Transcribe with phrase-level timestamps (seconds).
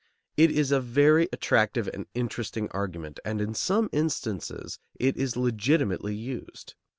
[0.35, 6.15] It is a very attractive and interesting argument, and in some instances it is legitimately
[6.15, 6.73] used.